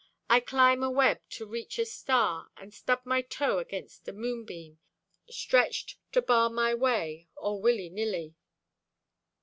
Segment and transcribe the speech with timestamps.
[0.31, 4.79] I climb a web to reach a star, And stub my toe against a moonbeam
[5.29, 8.33] Stretched to bar my way, Oh, willynilly.